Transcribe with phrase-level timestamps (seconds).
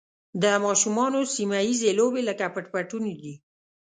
[0.43, 3.33] د ماشومانو سیمه ییزې لوبې لکه پټ پټونی دي.